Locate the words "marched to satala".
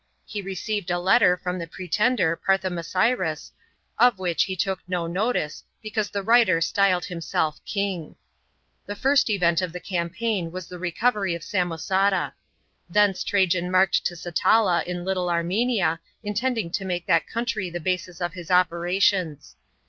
13.69-14.83